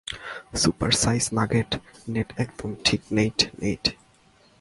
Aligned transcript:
Supersize 0.61 1.23
nugget 1.37 1.71
নেট 2.13 2.29
একদম 2.43 2.69
ঠিক 2.85 3.01
নেইট, 3.17 3.39
নেইট। 3.61 3.83